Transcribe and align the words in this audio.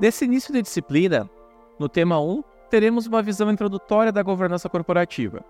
Nesse 0.00 0.24
início 0.24 0.50
de 0.50 0.62
disciplina, 0.62 1.28
no 1.78 1.86
tema 1.86 2.18
1, 2.18 2.42
teremos 2.70 3.06
uma 3.06 3.20
visão 3.20 3.50
introdutória 3.50 4.10
da 4.10 4.22
governança 4.22 4.66
corporativa. 4.66 5.44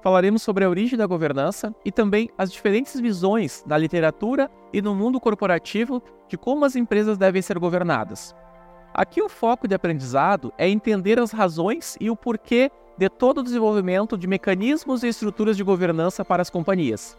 Falaremos 0.00 0.42
sobre 0.42 0.64
a 0.64 0.70
origem 0.70 0.96
da 0.96 1.06
governança 1.06 1.74
e 1.84 1.90
também 1.90 2.30
as 2.38 2.52
diferentes 2.52 3.00
visões 3.00 3.64
na 3.66 3.76
literatura 3.76 4.48
e 4.72 4.80
no 4.80 4.94
mundo 4.94 5.18
corporativo 5.18 6.00
de 6.28 6.38
como 6.38 6.64
as 6.64 6.76
empresas 6.76 7.18
devem 7.18 7.42
ser 7.42 7.58
governadas. 7.58 8.32
Aqui 8.94 9.20
o 9.20 9.28
foco 9.28 9.66
de 9.66 9.74
aprendizado 9.74 10.52
é 10.56 10.68
entender 10.68 11.18
as 11.18 11.32
razões 11.32 11.96
e 12.00 12.08
o 12.08 12.14
porquê 12.14 12.70
de 12.96 13.08
todo 13.08 13.38
o 13.38 13.42
desenvolvimento 13.42 14.16
de 14.16 14.28
mecanismos 14.28 15.02
e 15.02 15.08
estruturas 15.08 15.56
de 15.56 15.64
governança 15.64 16.24
para 16.24 16.42
as 16.42 16.50
companhias. 16.50 17.18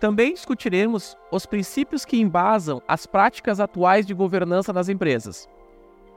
Também 0.00 0.32
discutiremos 0.32 1.18
os 1.30 1.44
princípios 1.44 2.06
que 2.06 2.18
embasam 2.18 2.80
as 2.88 3.04
práticas 3.04 3.60
atuais 3.60 4.06
de 4.06 4.14
governança 4.14 4.72
nas 4.72 4.88
empresas. 4.88 5.46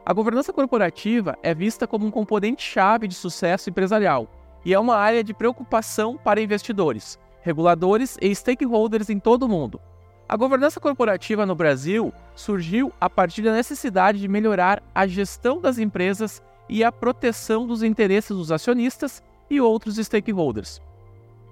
A 0.06 0.14
governança 0.14 0.54
corporativa 0.54 1.36
é 1.42 1.52
vista 1.52 1.88
como 1.88 2.06
um 2.06 2.12
componente-chave 2.12 3.08
de 3.08 3.16
sucesso 3.16 3.72
empresarial 3.72 4.30
e 4.64 4.72
é 4.72 4.80
uma 4.80 4.96
área 4.96 5.24
de 5.24 5.34
preocupação 5.34 6.16
para 6.16 6.40
investidores, 6.40 7.18
reguladores 7.42 8.16
e 8.22 8.34
stakeholders 8.36 9.10
em 9.10 9.18
todo 9.18 9.44
o 9.44 9.50
mundo. 9.50 9.82
A 10.30 10.38
governança 10.38 10.80
corporativa 10.80 11.44
no 11.44 11.56
Brasil 11.56 12.14
surgiu 12.36 12.94
a 13.02 13.10
partir 13.10 13.42
da 13.42 13.52
necessidade 13.52 14.20
de 14.20 14.28
melhorar 14.28 14.84
a 14.94 15.08
gestão 15.08 15.60
das 15.60 15.80
empresas 15.80 16.40
e 16.70 16.84
a 16.84 16.92
proteção 16.92 17.66
dos 17.66 17.82
interesses 17.82 18.38
dos 18.38 18.52
acionistas 18.52 19.24
e 19.50 19.60
outros 19.60 19.98
stakeholders. 19.98 20.84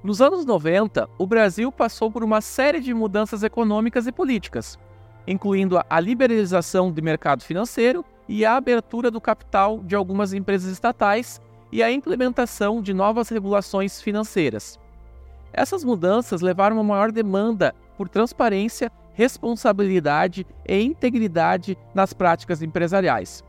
Nos 0.03 0.21
anos 0.21 0.45
90, 0.45 1.09
o 1.17 1.25
Brasil 1.25 1.71
passou 1.71 2.11
por 2.11 2.23
uma 2.23 2.39
série 2.39 2.79
de 2.79 2.93
mudanças 2.93 3.41
econômicas 3.41 4.05
e 4.05 4.11
políticas, 4.11 4.77
incluindo 5.25 5.81
a 5.89 5.99
liberalização 5.99 6.91
do 6.91 7.01
mercado 7.01 7.41
financeiro 7.41 8.05
e 8.27 8.45
a 8.45 8.55
abertura 8.55 9.11
do 9.11 9.21
capital 9.21 9.79
de 9.79 9.95
algumas 9.95 10.33
empresas 10.33 10.71
estatais 10.71 11.41
e 11.71 11.81
a 11.81 11.91
implementação 11.91 12.81
de 12.81 12.93
novas 12.93 13.29
regulações 13.29 14.01
financeiras. 14.01 14.79
Essas 15.51 15.83
mudanças 15.83 16.41
levaram 16.41 16.79
a 16.79 16.83
maior 16.83 17.11
demanda 17.11 17.75
por 17.97 18.09
transparência, 18.09 18.91
responsabilidade 19.13 20.45
e 20.67 20.81
integridade 20.81 21.77
nas 21.93 22.13
práticas 22.13 22.61
empresariais. 22.61 23.43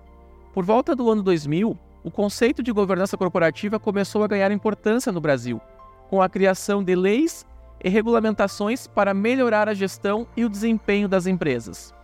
Por 0.53 0.65
volta 0.65 0.95
do 0.95 1.11
ano 1.11 1.23
2000, 1.23 1.77
o 2.05 2.11
conceito 2.11 2.63
de 2.63 2.71
governança 2.71 3.17
corporativa 3.17 3.81
começou 3.81 4.23
a 4.23 4.29
ganhar 4.29 4.53
importância 4.53 5.11
no 5.11 5.21
Brasil, 5.21 5.61
com 6.11 6.21
a 6.21 6.29
criação 6.29 6.85
de 6.85 6.95
leis 6.95 7.47
e 7.83 7.89
regulamentações 7.89 8.87
para 8.87 9.15
melhorar 9.15 9.69
a 9.69 9.75
gestão 9.75 10.27
e 10.37 10.45
o 10.45 10.49
desempenho 10.49 11.09
das 11.09 11.27
empresas. 11.27 11.95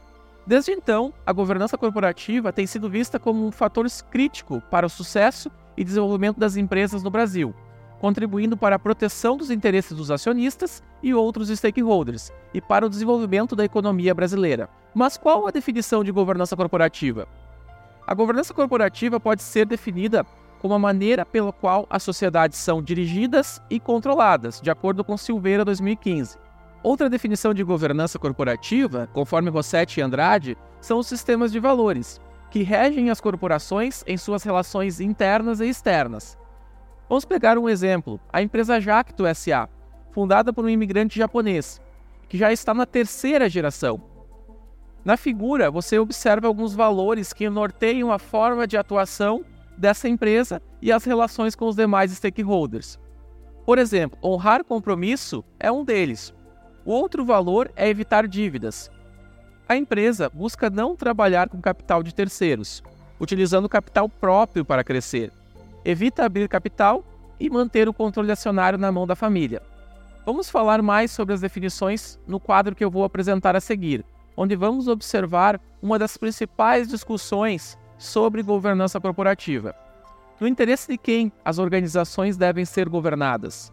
Desde 0.47 0.73
então, 0.73 1.13
a 1.25 1.33
governança 1.33 1.77
corporativa 1.77 2.53
tem 2.53 2.67
sido 2.67 2.91
vista 2.91 3.19
como 3.19 3.47
um 3.47 3.53
fator 3.53 3.87
crítico 4.11 4.63
para 4.71 4.87
o 4.87 4.91
sucesso 4.91 5.51
e 5.77 5.85
desenvolvimento 5.85 6.39
das 6.39 6.57
empresas 6.57 7.03
no 7.03 7.11
Brasil, 7.11 7.55
contribuindo 8.01 8.57
para 8.57 8.77
a 8.77 8.79
proteção 8.79 9.37
dos 9.37 9.51
interesses 9.51 9.97
dos 9.97 10.11
acionistas 10.11 10.83
e 11.03 11.15
outros 11.15 11.49
stakeholders 11.51 12.33
e 12.55 12.61
para 12.61 12.87
o 12.87 12.89
desenvolvimento 12.89 13.55
da 13.55 13.65
economia 13.65 14.15
brasileira. 14.15 14.69
Mas 14.95 15.17
qual 15.17 15.47
a 15.47 15.51
definição 15.51 16.03
de 16.03 16.11
governança 16.11 16.57
corporativa? 16.57 17.29
A 18.07 18.15
governança 18.15 18.53
corporativa 18.53 19.21
pode 19.21 19.43
ser 19.43 19.67
definida 19.67 20.27
como 20.59 20.75
a 20.75 20.79
maneira 20.79 21.25
pela 21.25 21.53
qual 21.53 21.87
as 21.89 22.03
sociedades 22.03 22.59
são 22.59 22.83
dirigidas 22.83 23.63
e 23.71 23.79
controladas, 23.79 24.61
de 24.61 24.71
acordo 24.71 25.05
com 25.05 25.17
Silveira 25.17 25.65
2015. 25.65 26.37
Outra 26.83 27.11
definição 27.11 27.53
de 27.53 27.63
governança 27.63 28.19
corporativa, 28.19 29.09
conforme 29.13 29.51
Rossetti 29.51 30.01
e 30.01 30.03
Andrade, 30.03 30.57
são 30.81 30.99
os 30.99 31.07
sistemas 31.07 31.53
de 31.53 31.61
valores, 31.61 32.21
que 32.51 32.63
regem 32.63 33.11
as 33.11 33.21
corporações 33.21 34.03
em 34.07 34.17
suas 34.17 34.43
relações 34.43 35.01
internas 35.01 35.61
e 35.61 35.69
externas, 35.69 36.39
Vamos 37.11 37.25
pegar 37.25 37.59
um 37.59 37.69
exemplo: 37.69 38.21
a 38.33 38.41
empresa 38.41 38.81
Jacto 38.81 39.25
SA, 39.35 39.69
fundada 40.13 40.53
por 40.53 40.65
um 40.65 40.69
imigrante 40.69 41.19
japonês, 41.19 41.81
que 42.29 42.39
já 42.39 42.53
está 42.53 42.73
na 42.73 42.87
terceira 42.87 43.49
geração. 43.49 44.01
Na 45.05 45.17
figura, 45.17 45.73
você 45.73 45.99
observa 45.99 46.47
alguns 46.47 46.73
valores 46.73 47.33
que 47.33 47.51
norteiam 47.51 48.13
a 48.13 48.19
forma 48.21 48.65
de 48.65 48.77
atuação 48.77 49.45
dessa 49.77 50.09
empresa 50.09 50.63
e 50.81 50.93
as 50.93 51.03
relações 51.03 51.57
com 51.57 51.67
os 51.67 51.75
demais 51.75 52.13
stakeholders. 52.13 52.97
Por 53.67 53.79
exemplo, 53.79 54.17
honrar 54.23 54.63
compromisso 54.63 55.45
é 55.59 55.73
um 55.73 55.83
deles. 55.83 56.33
O 56.91 56.93
outro 56.93 57.25
valor 57.25 57.71
é 57.77 57.89
evitar 57.89 58.27
dívidas. 58.27 58.91
A 59.69 59.77
empresa 59.77 60.29
busca 60.29 60.69
não 60.69 60.97
trabalhar 60.97 61.49
com 61.49 61.61
capital 61.61 62.03
de 62.03 62.13
terceiros, 62.13 62.83
utilizando 63.21 63.69
capital 63.69 64.09
próprio 64.09 64.65
para 64.65 64.83
crescer 64.83 65.31
evita 65.85 66.25
abrir 66.25 66.49
capital 66.49 67.05
e 67.39 67.49
manter 67.49 67.89
o 67.89 67.95
controle 67.95 68.33
acionário 68.33 68.77
na 68.77 68.91
mão 68.91 69.07
da 69.07 69.15
família. 69.15 69.63
Vamos 70.27 70.51
falar 70.51 70.83
mais 70.83 71.13
sobre 71.13 71.33
as 71.33 71.41
definições 71.41 72.19
no 72.27 72.41
quadro 72.41 72.75
que 72.75 72.85
eu 72.85 72.91
vou 72.91 73.05
apresentar 73.05 73.55
a 73.55 73.61
seguir, 73.61 74.05
onde 74.37 74.57
vamos 74.57 74.89
observar 74.89 75.61
uma 75.81 75.97
das 75.97 76.17
principais 76.17 76.89
discussões 76.89 77.79
sobre 77.99 78.43
governança 78.43 79.01
corporativa. 79.01 79.77
No 80.41 80.49
interesse 80.49 80.91
de 80.91 80.99
quem 80.99 81.31
as 81.45 81.61
organizações 81.61 82.37
devem 82.37 82.65
ser 82.65 82.89
governadas. 82.89 83.73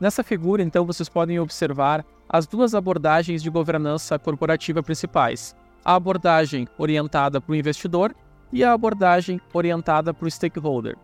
Nessa 0.00 0.22
figura, 0.22 0.62
então, 0.62 0.86
vocês 0.86 1.08
podem 1.08 1.40
observar 1.40 2.04
as 2.28 2.46
duas 2.46 2.74
abordagens 2.74 3.42
de 3.42 3.50
governança 3.50 4.18
corporativa 4.18 4.82
principais: 4.82 5.54
a 5.84 5.94
abordagem 5.94 6.66
orientada 6.78 7.40
para 7.40 7.52
o 7.52 7.56
investidor 7.56 8.14
e 8.52 8.62
a 8.62 8.72
abordagem 8.72 9.40
orientada 9.52 10.14
para 10.14 10.26
o 10.26 10.30
stakeholder. 10.30 10.96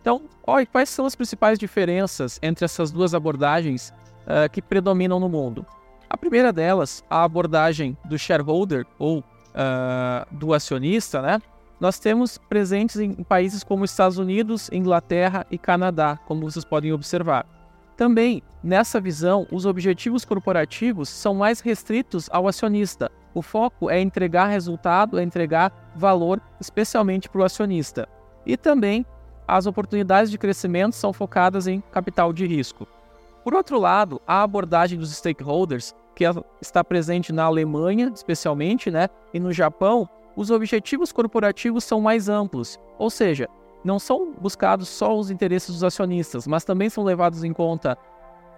Então, 0.00 0.22
olha, 0.46 0.64
quais 0.64 0.88
são 0.88 1.04
as 1.04 1.16
principais 1.16 1.58
diferenças 1.58 2.38
entre 2.42 2.64
essas 2.64 2.92
duas 2.92 3.12
abordagens 3.12 3.92
uh, 4.22 4.48
que 4.50 4.62
predominam 4.62 5.18
no 5.18 5.28
mundo? 5.28 5.66
A 6.08 6.16
primeira 6.16 6.52
delas, 6.52 7.04
a 7.10 7.24
abordagem 7.24 7.96
do 8.04 8.16
shareholder 8.16 8.86
ou 8.98 9.18
uh, 9.18 9.24
do 10.30 10.54
acionista, 10.54 11.20
né? 11.20 11.40
Nós 11.78 11.98
temos 11.98 12.38
presentes 12.38 12.96
em 12.96 13.12
países 13.22 13.62
como 13.62 13.84
Estados 13.84 14.16
Unidos, 14.16 14.70
Inglaterra 14.72 15.46
e 15.50 15.58
Canadá, 15.58 16.18
como 16.26 16.48
vocês 16.48 16.64
podem 16.64 16.92
observar. 16.92 17.44
Também, 17.96 18.42
nessa 18.62 19.00
visão, 19.00 19.46
os 19.50 19.64
objetivos 19.64 20.24
corporativos 20.24 21.08
são 21.08 21.34
mais 21.34 21.60
restritos 21.60 22.28
ao 22.30 22.46
acionista. 22.46 23.10
O 23.34 23.40
foco 23.40 23.88
é 23.88 24.00
entregar 24.00 24.46
resultado, 24.46 25.18
é 25.18 25.22
entregar 25.22 25.92
valor, 25.96 26.40
especialmente 26.60 27.28
para 27.28 27.40
o 27.40 27.44
acionista. 27.44 28.06
E 28.44 28.56
também 28.56 29.04
as 29.48 29.66
oportunidades 29.66 30.30
de 30.30 30.38
crescimento 30.38 30.94
são 30.94 31.12
focadas 31.12 31.66
em 31.66 31.80
capital 31.92 32.32
de 32.32 32.46
risco. 32.46 32.86
Por 33.42 33.54
outro 33.54 33.78
lado, 33.78 34.20
a 34.26 34.42
abordagem 34.42 34.98
dos 34.98 35.14
stakeholders, 35.14 35.94
que 36.14 36.24
está 36.60 36.82
presente 36.82 37.32
na 37.32 37.44
Alemanha, 37.44 38.10
especialmente, 38.14 38.90
né, 38.90 39.08
e 39.32 39.38
no 39.38 39.52
Japão, 39.52 40.08
os 40.34 40.50
objetivos 40.50 41.12
corporativos 41.12 41.84
são 41.84 42.00
mais 42.00 42.28
amplos, 42.28 42.78
ou 42.98 43.08
seja, 43.08 43.48
não 43.86 43.98
são 44.00 44.32
buscados 44.32 44.88
só 44.88 45.16
os 45.16 45.30
interesses 45.30 45.70
dos 45.70 45.84
acionistas, 45.84 46.46
mas 46.46 46.64
também 46.64 46.90
são 46.90 47.04
levados 47.04 47.44
em 47.44 47.52
conta 47.52 47.96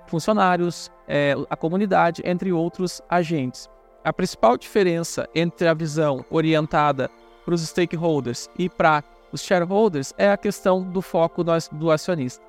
funcionários, 0.07 0.91
é, 1.07 1.35
a 1.51 1.57
comunidade, 1.57 2.23
entre 2.25 2.51
outros 2.51 3.03
agentes. 3.11 3.69
A 4.03 4.11
principal 4.11 4.57
diferença 4.57 5.29
entre 5.35 5.69
a 5.69 5.75
visão 5.75 6.25
orientada 6.31 7.11
para 7.45 7.55
os 7.55 7.61
stakeholders 7.61 8.49
e 8.59 8.71
para 8.71 9.05
os 9.31 9.43
shareholders 9.43 10.15
é 10.17 10.31
a 10.31 10.37
questão 10.37 10.83
do 10.83 11.03
foco 11.03 11.45
do 11.45 11.91
acionista. 11.91 12.43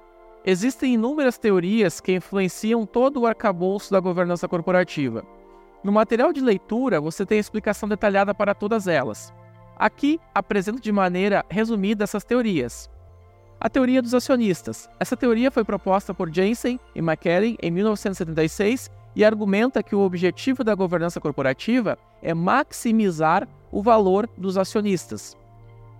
Existem 0.45 0.93
inúmeras 0.93 1.37
teorias 1.37 1.99
que 1.99 2.13
influenciam 2.13 2.85
todo 2.85 3.19
o 3.19 3.27
arcabouço 3.27 3.91
da 3.91 3.99
governança 3.99 4.47
corporativa. 4.47 5.25
No 5.83 5.91
material 5.91 6.31
de 6.31 6.39
leitura, 6.39 7.01
você 7.01 7.25
tem 7.25 7.39
explicação 7.39 7.89
detalhada 7.89 8.33
para 8.33 8.55
todas 8.55 8.87
elas. 8.87 9.33
Aqui 9.79 10.19
apresento 10.35 10.81
de 10.81 10.91
maneira 10.91 11.45
resumida 11.49 12.03
essas 12.03 12.25
teorias. 12.25 12.89
A 13.61 13.69
teoria 13.69 14.01
dos 14.01 14.13
acionistas. 14.13 14.89
Essa 14.99 15.15
teoria 15.15 15.49
foi 15.49 15.63
proposta 15.63 16.13
por 16.13 16.29
Jensen 16.29 16.77
e 16.93 16.99
McKellen 16.99 17.57
em 17.61 17.71
1976 17.71 18.91
e 19.15 19.23
argumenta 19.23 19.81
que 19.81 19.95
o 19.95 20.01
objetivo 20.01 20.65
da 20.65 20.75
governança 20.75 21.21
corporativa 21.21 21.97
é 22.21 22.33
maximizar 22.33 23.47
o 23.71 23.81
valor 23.81 24.29
dos 24.37 24.57
acionistas. 24.57 25.37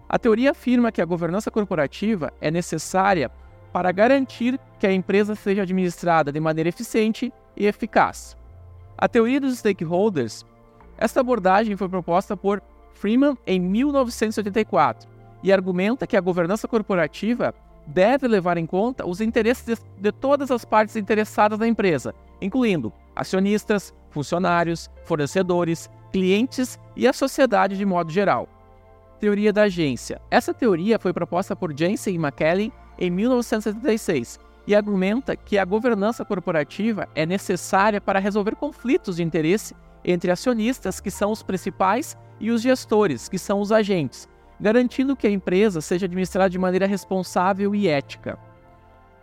A 0.09 0.19
teoria 0.19 0.51
afirma 0.51 0.91
que 0.91 1.01
a 1.01 1.05
governança 1.05 1.49
corporativa 1.49 2.33
é 2.41 2.51
necessária 2.51 3.31
para 3.71 3.93
garantir 3.93 4.59
que 4.77 4.87
a 4.87 4.91
empresa 4.91 5.35
seja 5.35 5.61
administrada 5.61 6.33
de 6.33 6.39
maneira 6.41 6.67
eficiente 6.67 7.31
e 7.55 7.65
eficaz. 7.65 8.35
A 8.97 9.07
teoria 9.07 9.39
dos 9.39 9.57
stakeholders, 9.57 10.45
esta 10.97 11.21
abordagem 11.21 11.77
foi 11.77 11.87
proposta 11.87 12.35
por 12.35 12.61
Freeman 12.99 13.37
em 13.47 13.59
1984 13.61 15.09
e 15.41 15.53
argumenta 15.53 16.05
que 16.05 16.17
a 16.17 16.21
governança 16.21 16.67
corporativa 16.67 17.55
deve 17.87 18.27
levar 18.27 18.57
em 18.57 18.65
conta 18.65 19.07
os 19.07 19.21
interesses 19.21 19.81
de 19.97 20.11
todas 20.11 20.51
as 20.51 20.65
partes 20.65 20.97
interessadas 20.97 21.57
na 21.57 21.67
empresa, 21.67 22.13
incluindo 22.41 22.91
acionistas, 23.15 23.93
funcionários, 24.09 24.91
fornecedores, 25.05 25.89
clientes 26.11 26.77
e 26.93 27.07
a 27.07 27.13
sociedade 27.13 27.77
de 27.77 27.85
modo 27.85 28.11
geral. 28.11 28.49
Teoria 29.17 29.53
da 29.53 29.63
agência. 29.63 30.21
Essa 30.29 30.53
teoria 30.53 30.99
foi 30.99 31.13
proposta 31.13 31.55
por 31.55 31.73
Jensen 31.75 32.15
e 32.15 32.17
McKellen 32.17 32.71
em 32.97 33.09
1976 33.09 34.39
e 34.67 34.75
argumenta 34.75 35.37
que 35.37 35.57
a 35.57 35.63
governança 35.63 36.25
corporativa 36.25 37.07
é 37.15 37.25
necessária 37.25 38.01
para 38.01 38.19
resolver 38.19 38.55
conflitos 38.55 39.15
de 39.15 39.23
interesse 39.23 39.73
entre 40.03 40.31
acionistas, 40.31 40.99
que 40.99 41.09
são 41.09 41.31
os 41.31 41.41
principais, 41.41 42.17
e 42.39 42.51
os 42.51 42.61
gestores, 42.61 43.27
que 43.27 43.37
são 43.37 43.59
os 43.59 43.71
agentes, 43.71 44.27
garantindo 44.59 45.15
que 45.15 45.27
a 45.27 45.31
empresa 45.31 45.81
seja 45.81 46.05
administrada 46.05 46.49
de 46.49 46.57
maneira 46.57 46.85
responsável 46.85 47.73
e 47.73 47.87
ética. 47.87 48.37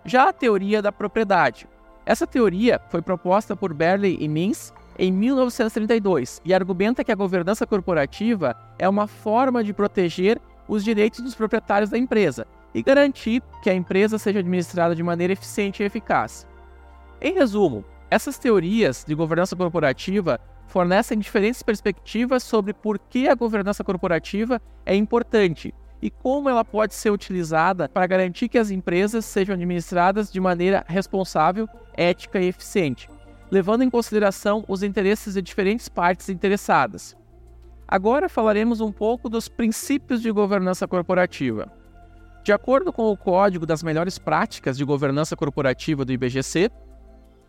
Já 0.05 0.29
a 0.29 0.33
teoria 0.33 0.81
da 0.81 0.93
propriedade. 0.93 1.67
Essa 2.05 2.27
teoria 2.27 2.81
foi 2.89 3.03
proposta 3.03 3.57
por 3.57 3.75
Berley 3.75 4.17
e 4.21 4.29
Mintz 4.29 4.73
em 4.99 5.13
1932 5.13 6.41
e 6.45 6.55
argumenta 6.55 7.03
que 7.03 7.13
a 7.13 7.17
governança 7.17 7.67
corporativa 7.67 8.57
é 8.79 8.89
uma 8.89 9.07
forma 9.07 9.65
de 9.65 9.73
proteger 9.73 10.41
os 10.69 10.85
direitos 10.85 11.21
dos 11.21 11.35
proprietários 11.35 11.91
da 11.91 11.99
empresa 11.99 12.47
e 12.75 12.83
garantir 12.83 13.43
que 13.63 13.71
a 13.71 13.75
empresa 13.75 14.19
seja 14.19 14.39
administrada 14.39 14.95
de 14.95 15.03
maneira 15.03 15.33
eficiente 15.33 15.83
e 15.83 15.87
eficaz. 15.87 16.47
Em 17.21 17.35
resumo, 17.35 17.85
essas 18.11 18.39
teorias 18.39 19.05
de 19.07 19.15
governança 19.15 19.57
corporativa 19.57 20.41
fornecem 20.67 21.19
diferentes 21.19 21.63
perspectivas 21.63 22.43
sobre 22.43 22.73
por 22.73 22.99
que 22.99 23.29
a 23.29 23.35
governança 23.35 23.85
corporativa 23.85 24.61
é 24.85 24.95
importante 24.95 25.73
e 26.03 26.11
como 26.11 26.49
ela 26.49 26.65
pode 26.65 26.95
ser 26.95 27.11
utilizada 27.11 27.89
para 27.89 28.07
garantir 28.07 28.49
que 28.49 28.59
as 28.59 28.71
empresas 28.71 29.25
sejam 29.25 29.55
administradas 29.55 30.31
de 30.31 30.41
maneira 30.41 30.85
responsável, 30.87 31.69
ética 31.97 32.39
e 32.39 32.49
eficiente, 32.49 33.09
levando 33.51 33.83
em 33.83 33.91
consideração 33.91 34.65
os 34.69 34.83
interesses 34.83 35.35
de 35.35 35.43
diferentes 35.43 35.89
partes 35.89 36.29
interessadas. 36.29 37.17
Agora 37.89 38.29
falaremos 38.29 38.81
um 38.81 38.91
pouco 38.91 39.29
dos 39.29 39.49
princípios 39.49 40.21
de 40.21 40.31
governança 40.31 40.87
corporativa. 40.89 41.71
De 42.43 42.53
acordo 42.53 42.93
com 42.93 43.11
o 43.11 43.17
Código 43.17 43.67
das 43.67 43.83
Melhores 43.83 44.19
Práticas 44.19 44.77
de 44.77 44.85
Governança 44.85 45.37
Corporativa 45.37 46.05
do 46.05 46.13
IBGC, 46.13 46.71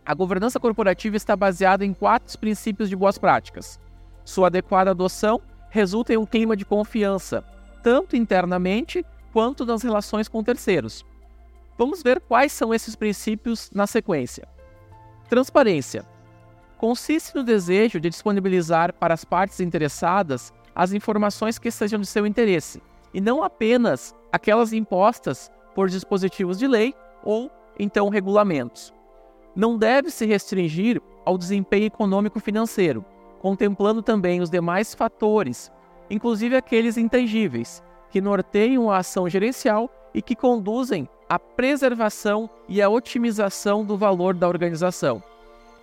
a 0.08 0.14
governança 0.14 0.58
corporativa 0.58 1.18
está 1.18 1.36
baseada 1.36 1.84
em 1.84 1.94
quatro 1.94 2.40
princípios 2.40 2.88
de 2.88 2.96
boas 2.96 3.18
práticas. 3.18 3.78
Sua 4.24 4.48
adequada 4.48 4.92
adoção 4.92 5.42
resulta 5.70 6.14
em 6.14 6.18
um 6.18 6.26
clima 6.26 6.56
de 6.56 6.64
confiança, 6.64 7.44
tanto 7.84 8.16
internamente 8.16 9.06
quanto 9.34 9.66
nas 9.66 9.84
relações 9.84 10.30
com 10.30 10.42
terceiros. 10.42 11.06
Vamos 11.78 12.02
ver 12.02 12.22
quais 12.22 12.54
são 12.54 12.74
esses 12.74 12.96
princípios 12.96 13.70
na 13.74 13.86
sequência. 13.86 14.48
Transparência 15.28 16.06
consiste 16.78 17.36
no 17.36 17.44
desejo 17.44 18.00
de 18.00 18.10
disponibilizar 18.10 18.94
para 18.94 19.14
as 19.14 19.26
partes 19.26 19.60
interessadas 19.60 20.54
as 20.74 20.94
informações 20.94 21.60
que 21.60 21.70
sejam 21.70 22.00
de 22.00 22.08
seu 22.08 22.26
interesse, 22.26 22.82
e 23.14 23.20
não 23.20 23.44
apenas 23.44 24.16
aquelas 24.32 24.72
impostas 24.72 25.52
por 25.76 25.90
dispositivos 25.90 26.58
de 26.58 26.66
lei 26.66 26.96
ou 27.26 27.52
então 27.78 28.08
regulamentos 28.08 28.96
não 29.58 29.76
deve 29.76 30.12
se 30.12 30.24
restringir 30.24 31.02
ao 31.26 31.36
desempenho 31.36 31.86
econômico-financeiro, 31.86 33.04
contemplando 33.40 34.04
também 34.04 34.40
os 34.40 34.52
demais 34.52 34.94
fatores, 34.94 35.72
inclusive 36.12 36.56
aqueles 36.56 36.96
intangíveis, 36.96 37.82
que 38.12 38.22
norteiam 38.22 38.92
a 38.92 38.98
ação 38.98 39.28
gerencial 39.28 39.90
e 40.14 40.22
que 40.22 40.36
conduzem 40.36 41.10
à 41.28 41.40
preservação 41.40 42.48
e 42.70 42.84
à 42.84 42.88
otimização 42.88 43.84
do 43.84 43.98
valor 43.98 44.36
da 44.36 44.48
organização. 44.48 45.24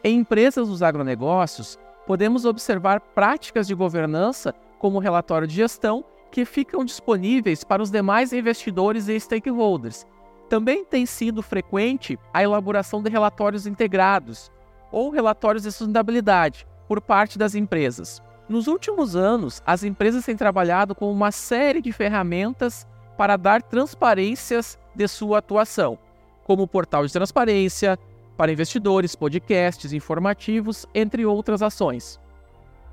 Em 0.05 0.19
empresas 0.19 0.69
dos 0.69 0.81
agronegócios, 0.81 1.77
podemos 2.06 2.44
observar 2.44 3.00
práticas 3.00 3.67
de 3.67 3.75
governança, 3.75 4.55
como 4.79 4.99
o 4.99 5.00
relatório 5.00 5.49
de 5.49 5.55
gestão, 5.55 6.05
que 6.31 6.44
ficam 6.44 6.85
disponíveis 6.85 7.65
para 7.65 7.82
os 7.82 7.91
demais 7.91 8.32
investidores 8.32 9.09
e 9.09 9.19
stakeholders, 9.19 10.06
também 10.55 10.85
tem 10.85 11.05
sido 11.05 11.43
frequente 11.43 12.17
a 12.33 12.41
elaboração 12.41 13.03
de 13.03 13.11
relatórios 13.11 13.67
integrados 13.67 14.53
ou 14.93 15.11
relatórios 15.11 15.65
de 15.65 15.73
sustentabilidade 15.73 16.65
por 16.87 17.01
parte 17.01 17.37
das 17.37 17.56
empresas. 17.56 18.23
Nos 18.49 18.69
últimos 18.69 19.17
anos, 19.17 19.61
as 19.67 19.83
empresas 19.83 20.25
têm 20.25 20.37
trabalhado 20.37 20.95
com 20.95 21.11
uma 21.11 21.33
série 21.33 21.83
de 21.83 21.91
ferramentas 21.91 22.87
para 23.19 23.37
dar 23.37 23.62
transparências 23.62 24.79
de 24.95 25.09
sua 25.09 25.39
atuação, 25.39 25.99
como 26.45 26.62
o 26.62 26.69
portal 26.69 27.05
de 27.05 27.12
transparência 27.12 27.99
para 28.37 28.53
investidores, 28.53 29.17
podcasts 29.17 29.93
informativos, 29.93 30.87
entre 30.95 31.27
outras 31.27 31.62
ações. 31.62 32.21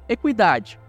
Equidade 0.09 0.79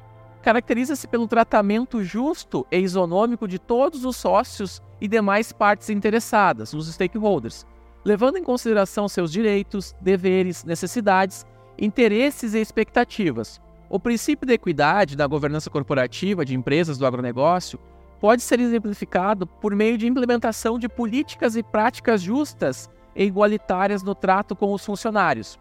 caracteriza-se 0.42 1.06
pelo 1.06 1.28
tratamento 1.28 2.02
justo 2.02 2.66
e 2.70 2.78
isonômico 2.78 3.46
de 3.46 3.58
todos 3.58 4.04
os 4.04 4.16
sócios 4.16 4.82
e 5.00 5.06
demais 5.06 5.52
partes 5.52 5.88
interessadas, 5.88 6.74
os 6.74 6.92
stakeholders, 6.92 7.64
levando 8.04 8.36
em 8.36 8.44
consideração 8.44 9.08
seus 9.08 9.30
direitos, 9.30 9.94
deveres, 10.00 10.64
necessidades, 10.64 11.46
interesses 11.78 12.54
e 12.54 12.60
expectativas. 12.60 13.60
O 13.88 14.00
princípio 14.00 14.46
da 14.46 14.54
equidade 14.54 15.16
na 15.16 15.26
governança 15.26 15.70
corporativa 15.70 16.44
de 16.44 16.54
empresas 16.54 16.98
do 16.98 17.06
agronegócio 17.06 17.78
pode 18.20 18.42
ser 18.42 18.58
exemplificado 18.60 19.46
por 19.46 19.74
meio 19.74 19.98
de 19.98 20.06
implementação 20.06 20.78
de 20.78 20.88
políticas 20.88 21.56
e 21.56 21.62
práticas 21.62 22.20
justas 22.20 22.90
e 23.14 23.24
igualitárias 23.24 24.02
no 24.02 24.14
trato 24.14 24.56
com 24.56 24.72
os 24.72 24.84
funcionários, 24.84 25.58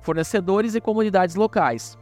fornecedores 0.00 0.74
e 0.74 0.80
comunidades 0.80 1.34
locais. 1.34 1.98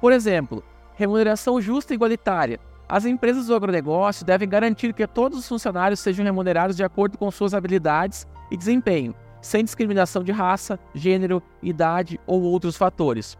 Por 0.00 0.12
exemplo, 0.12 0.64
remuneração 1.00 1.60
justa 1.60 1.94
e 1.94 1.96
igualitária. 1.96 2.60
As 2.86 3.06
empresas 3.06 3.46
do 3.46 3.54
agronegócio 3.54 4.26
devem 4.26 4.48
garantir 4.48 4.92
que 4.92 5.06
todos 5.06 5.38
os 5.38 5.48
funcionários 5.48 6.00
sejam 6.00 6.24
remunerados 6.24 6.76
de 6.76 6.84
acordo 6.84 7.16
com 7.16 7.30
suas 7.30 7.54
habilidades 7.54 8.26
e 8.50 8.56
desempenho, 8.56 9.14
sem 9.40 9.64
discriminação 9.64 10.22
de 10.22 10.30
raça, 10.30 10.78
gênero, 10.94 11.42
idade 11.62 12.20
ou 12.26 12.42
outros 12.42 12.76
fatores. 12.76 13.38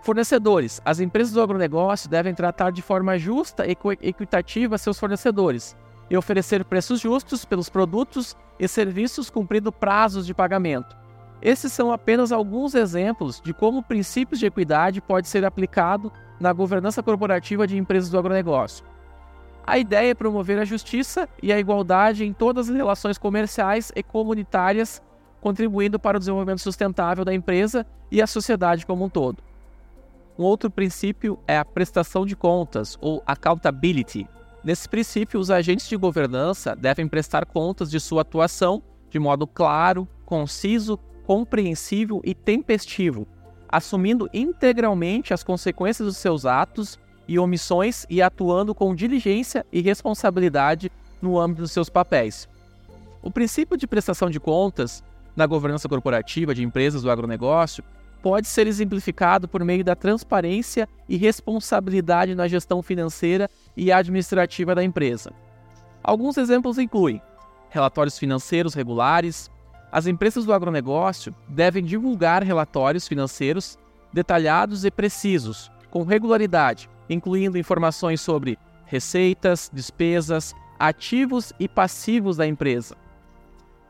Fornecedores: 0.00 0.80
As 0.84 0.98
empresas 0.98 1.32
do 1.32 1.42
agronegócio 1.42 2.08
devem 2.08 2.34
tratar 2.34 2.70
de 2.70 2.80
forma 2.80 3.18
justa 3.18 3.66
e 3.66 3.76
equitativa 4.00 4.78
seus 4.78 4.98
fornecedores 4.98 5.76
e 6.08 6.16
oferecer 6.16 6.64
preços 6.64 7.00
justos 7.00 7.44
pelos 7.44 7.68
produtos 7.68 8.34
e 8.58 8.66
serviços 8.66 9.28
cumprindo 9.28 9.70
prazos 9.70 10.24
de 10.24 10.32
pagamento. 10.32 10.96
Esses 11.40 11.72
são 11.72 11.92
apenas 11.92 12.32
alguns 12.32 12.74
exemplos 12.74 13.40
de 13.40 13.54
como 13.54 13.82
princípios 13.82 14.40
de 14.40 14.46
equidade 14.46 15.00
pode 15.00 15.28
ser 15.28 15.44
aplicado 15.44 16.12
na 16.40 16.52
governança 16.52 17.02
corporativa 17.02 17.66
de 17.66 17.76
empresas 17.76 18.10
do 18.10 18.18
agronegócio. 18.18 18.84
A 19.64 19.78
ideia 19.78 20.10
é 20.10 20.14
promover 20.14 20.58
a 20.58 20.64
justiça 20.64 21.28
e 21.42 21.52
a 21.52 21.58
igualdade 21.58 22.24
em 22.24 22.32
todas 22.32 22.68
as 22.68 22.74
relações 22.74 23.18
comerciais 23.18 23.92
e 23.94 24.02
comunitárias, 24.02 25.02
contribuindo 25.40 25.98
para 25.98 26.16
o 26.16 26.18
desenvolvimento 26.18 26.60
sustentável 26.60 27.24
da 27.24 27.34
empresa 27.34 27.86
e 28.10 28.20
a 28.20 28.26
sociedade 28.26 28.86
como 28.86 29.04
um 29.04 29.08
todo. 29.08 29.42
Um 30.38 30.42
outro 30.42 30.70
princípio 30.70 31.38
é 31.46 31.58
a 31.58 31.64
prestação 31.64 32.24
de 32.24 32.34
contas, 32.34 32.96
ou 33.00 33.22
accountability. 33.26 34.26
Nesse 34.64 34.88
princípio, 34.88 35.38
os 35.38 35.50
agentes 35.50 35.88
de 35.88 35.96
governança 35.96 36.74
devem 36.74 37.06
prestar 37.06 37.44
contas 37.44 37.90
de 37.90 38.00
sua 38.00 38.22
atuação 38.22 38.82
de 39.10 39.18
modo 39.18 39.46
claro, 39.46 40.06
conciso, 40.24 40.98
compreensível 41.28 42.22
e 42.24 42.34
tempestivo, 42.34 43.28
assumindo 43.68 44.30
integralmente 44.32 45.34
as 45.34 45.44
consequências 45.44 46.06
dos 46.08 46.16
seus 46.16 46.46
atos 46.46 46.98
e 47.28 47.38
omissões 47.38 48.06
e 48.08 48.22
atuando 48.22 48.74
com 48.74 48.94
diligência 48.94 49.66
e 49.70 49.82
responsabilidade 49.82 50.90
no 51.20 51.38
âmbito 51.38 51.60
dos 51.60 51.70
seus 51.70 51.90
papéis. 51.90 52.48
O 53.20 53.30
princípio 53.30 53.76
de 53.76 53.86
prestação 53.86 54.30
de 54.30 54.40
contas 54.40 55.04
na 55.36 55.44
governança 55.44 55.86
corporativa 55.86 56.54
de 56.54 56.64
empresas 56.64 57.02
do 57.02 57.10
agronegócio 57.10 57.84
pode 58.22 58.48
ser 58.48 58.66
exemplificado 58.66 59.46
por 59.46 59.62
meio 59.62 59.84
da 59.84 59.94
transparência 59.94 60.88
e 61.06 61.18
responsabilidade 61.18 62.34
na 62.34 62.48
gestão 62.48 62.82
financeira 62.82 63.50
e 63.76 63.92
administrativa 63.92 64.74
da 64.74 64.82
empresa. 64.82 65.30
Alguns 66.02 66.38
exemplos 66.38 66.78
incluem 66.78 67.20
relatórios 67.68 68.18
financeiros 68.18 68.72
regulares, 68.72 69.50
as 69.90 70.06
empresas 70.06 70.44
do 70.44 70.52
agronegócio 70.52 71.34
devem 71.48 71.84
divulgar 71.84 72.42
relatórios 72.42 73.08
financeiros 73.08 73.78
detalhados 74.12 74.84
e 74.84 74.90
precisos, 74.90 75.70
com 75.90 76.02
regularidade, 76.02 76.88
incluindo 77.08 77.58
informações 77.58 78.20
sobre 78.20 78.58
receitas, 78.84 79.70
despesas, 79.72 80.54
ativos 80.78 81.52
e 81.58 81.68
passivos 81.68 82.36
da 82.36 82.46
empresa. 82.46 82.96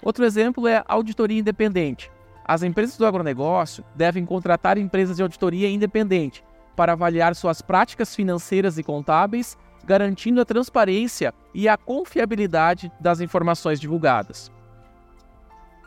Outro 0.02 0.25
exemplo 0.25 0.67
é 0.67 0.76
a 0.78 0.85
auditoria 0.88 1.38
independente. 1.38 2.11
As 2.45 2.62
empresas 2.62 2.97
do 2.97 3.05
agronegócio 3.05 3.85
devem 3.95 4.25
contratar 4.25 4.78
empresas 4.78 5.17
de 5.17 5.23
auditoria 5.23 5.69
independente 5.69 6.45
para 6.76 6.93
avaliar 6.93 7.35
suas 7.35 7.61
práticas 7.61 8.14
financeiras 8.14 8.78
e 8.78 8.83
contábeis, 8.83 9.59
garantindo 9.85 10.40
a 10.40 10.45
transparência 10.45 11.35
e 11.52 11.69
a 11.69 11.76
confiabilidade 11.76 12.90
das 13.00 13.21
informações 13.21 13.81
divulgadas. 13.81 14.50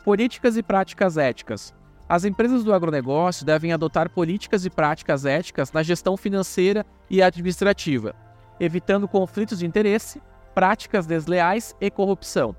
Políticas 0.04 0.58
e 0.58 0.64
práticas 0.64 1.16
éticas. 1.16 1.76
As 2.10 2.26
empresas 2.26 2.64
do 2.64 2.74
agronegócio 2.74 3.46
devem 3.46 3.72
adotar 3.72 4.10
políticas 4.10 4.66
e 4.66 4.70
práticas 4.70 5.26
éticas 5.26 5.72
na 5.72 5.84
gestão 5.84 6.18
financeira 6.18 6.84
e 7.08 7.22
administrativa, 7.22 8.16
evitando 8.60 9.08
conflitos 9.08 9.60
de 9.60 9.68
interesse, 9.68 10.20
práticas 10.56 11.06
desleais 11.06 11.76
e 11.80 11.92
corrupção. 11.92 12.56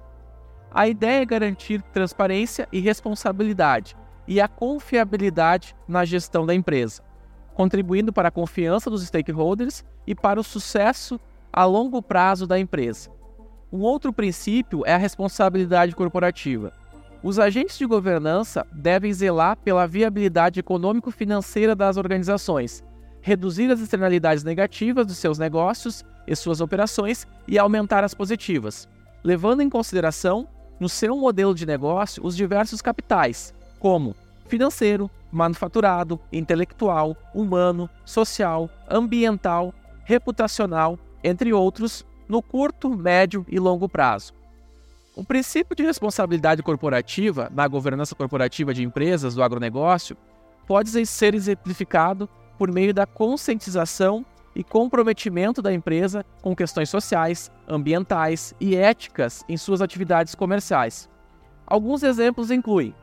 A 0.70 0.86
ideia 0.86 1.22
é 1.22 1.26
garantir 1.26 1.82
transparência 1.92 2.68
e 2.70 2.78
responsabilidade 2.78 3.96
e 4.26 4.40
a 4.40 4.46
confiabilidade 4.46 5.74
na 5.88 6.04
gestão 6.04 6.46
da 6.46 6.54
empresa, 6.54 7.02
contribuindo 7.54 8.12
para 8.12 8.28
a 8.28 8.32
confiança 8.32 8.88
dos 8.88 9.04
stakeholders 9.04 9.84
e 10.06 10.14
para 10.14 10.38
o 10.38 10.44
sucesso 10.44 11.18
a 11.52 11.64
longo 11.64 12.00
prazo 12.00 12.46
da 12.46 12.56
empresa. 12.56 13.10
Um 13.72 13.80
outro 13.80 14.12
princípio 14.12 14.86
é 14.86 14.94
a 14.94 14.98
responsabilidade 14.98 15.96
corporativa. 15.96 16.72
Os 17.22 17.38
agentes 17.38 17.78
de 17.78 17.86
governança 17.86 18.66
devem 18.72 19.12
zelar 19.12 19.56
pela 19.56 19.86
viabilidade 19.86 20.58
econômico-financeira 20.58 21.72
das 21.72 21.96
organizações, 21.96 22.82
reduzir 23.20 23.70
as 23.70 23.78
externalidades 23.78 24.42
negativas 24.42 25.06
dos 25.06 25.18
seus 25.18 25.38
negócios 25.38 26.04
e 26.26 26.34
suas 26.34 26.60
operações 26.60 27.24
e 27.46 27.56
aumentar 27.60 28.02
as 28.02 28.12
positivas, 28.12 28.88
levando 29.22 29.60
em 29.60 29.70
consideração, 29.70 30.48
no 30.80 30.88
seu 30.88 31.16
modelo 31.16 31.54
de 31.54 31.64
negócio, 31.64 32.26
os 32.26 32.36
diversos 32.36 32.82
capitais, 32.82 33.54
como 33.78 34.16
financeiro, 34.48 35.08
manufaturado, 35.30 36.18
intelectual, 36.32 37.16
humano, 37.32 37.88
social, 38.04 38.68
ambiental, 38.90 39.72
reputacional, 40.02 40.98
entre 41.22 41.52
outros, 41.52 42.04
no 42.28 42.42
curto, 42.42 42.90
médio 42.90 43.46
e 43.48 43.60
longo 43.60 43.88
prazo. 43.88 44.41
O 45.14 45.22
princípio 45.22 45.76
de 45.76 45.82
responsabilidade 45.82 46.62
corporativa 46.62 47.50
na 47.52 47.68
governança 47.68 48.14
corporativa 48.14 48.72
de 48.72 48.82
empresas 48.82 49.34
do 49.34 49.42
agronegócio 49.42 50.16
pode 50.66 50.88
ser 51.06 51.34
exemplificado 51.34 52.26
por 52.56 52.72
meio 52.72 52.94
da 52.94 53.04
conscientização 53.04 54.24
e 54.54 54.64
comprometimento 54.64 55.60
da 55.60 55.72
empresa 55.72 56.24
com 56.40 56.56
questões 56.56 56.88
sociais, 56.88 57.50
ambientais 57.68 58.54
e 58.58 58.74
éticas 58.74 59.44
em 59.48 59.56
suas 59.56 59.82
atividades 59.82 60.34
comerciais. 60.34 61.10
Alguns 61.66 62.02
exemplos 62.02 62.50
incluem 62.50 62.94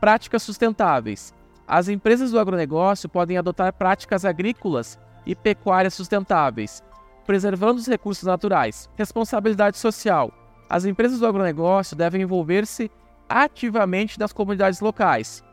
práticas 0.00 0.42
sustentáveis. 0.42 1.34
As 1.66 1.88
empresas 1.88 2.30
do 2.30 2.38
agronegócio 2.38 3.10
podem 3.10 3.36
adotar 3.36 3.74
práticas 3.74 4.24
agrícolas 4.24 4.98
e 5.26 5.34
pecuárias 5.34 5.94
sustentáveis, 5.94 6.82
preservando 7.26 7.78
os 7.78 7.86
recursos 7.86 8.24
naturais. 8.24 8.88
Responsabilidade 8.96 9.76
social. 9.76 10.32
As 10.72 10.86
empresas 10.86 11.18
do 11.20 11.26
agronegócio 11.26 11.94
devem 11.94 12.22
envolver-se 12.22 12.90
ativamente 13.28 14.18
nas 14.18 14.32
comunidades 14.32 14.80
locais. 14.80 15.44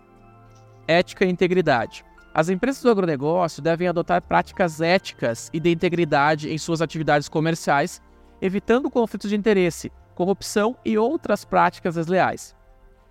Ética 0.87 1.25
e 1.25 1.29
integridade. 1.29 2.05
As 2.33 2.47
empresas 2.47 2.81
do 2.81 2.89
agronegócio 2.89 3.61
devem 3.61 3.89
adotar 3.89 4.21
práticas 4.21 4.79
éticas 4.79 5.49
e 5.51 5.59
de 5.59 5.69
integridade 5.69 6.49
em 6.49 6.57
suas 6.57 6.81
atividades 6.81 7.27
comerciais, 7.27 8.01
evitando 8.41 8.89
conflitos 8.89 9.29
de 9.29 9.35
interesse, 9.35 9.91
corrupção 10.15 10.77
e 10.85 10.97
outras 10.97 11.43
práticas 11.43 11.95
desleais. 11.95 12.55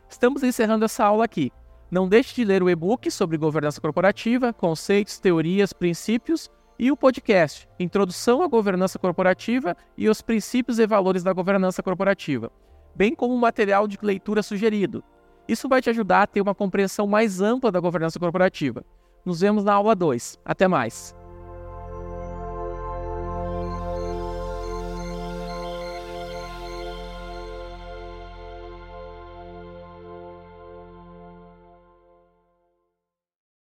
Estamos 0.08 0.42
encerrando 0.42 0.86
essa 0.86 1.04
aula 1.04 1.26
aqui. 1.26 1.52
Não 1.90 2.08
deixe 2.08 2.34
de 2.34 2.42
ler 2.42 2.62
o 2.62 2.70
e-book 2.70 3.10
sobre 3.10 3.36
governança 3.36 3.82
corporativa, 3.82 4.50
conceitos, 4.50 5.18
teorias, 5.18 5.74
princípios 5.74 6.50
e 6.78 6.92
o 6.92 6.97
podcast 6.97 7.68
Introdução 7.78 8.42
à 8.42 8.47
Governança 8.47 8.99
Corporativa 8.99 9.76
e 9.97 10.08
os 10.08 10.23
Princípios 10.23 10.78
e 10.78 10.87
Valores 10.87 11.23
da 11.23 11.32
Governança 11.32 11.82
Corporativa, 11.82 12.52
bem 12.94 13.14
como 13.14 13.35
um 13.35 13.38
material 13.38 13.88
de 13.88 13.99
leitura 14.00 14.42
sugerido. 14.42 15.02
Isso 15.49 15.68
vai 15.68 15.82
te 15.82 15.90
ajudar 15.90 16.23
a 16.23 16.26
ter 16.26 16.40
uma 16.40 16.54
compreensão 16.54 17.06
mais 17.06 17.40
ampla 17.40 17.73
da 17.73 17.80
governança 17.80 18.18
corporativa. 18.18 18.85
Nos 19.25 19.40
vemos 19.40 19.64
na 19.64 19.75
aula 19.75 19.97
2. 19.97 20.38
Até 20.44 20.68
mais! 20.68 21.17